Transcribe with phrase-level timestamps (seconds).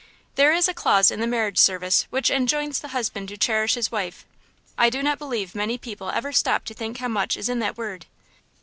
[0.33, 3.91] There is a clause in the marriage service which enjoins the husband to cherish his
[3.91, 4.25] wife.
[4.75, 7.77] I do not believe many people ever stop to think how much is in that
[7.77, 8.07] word.